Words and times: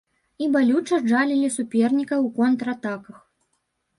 І 0.43 0.45
балюча 0.53 0.97
джалілі 1.09 1.49
суперніка 1.57 2.15
ў 2.25 2.33
контратаках. 2.39 3.17